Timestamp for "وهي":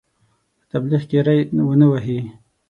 1.91-2.19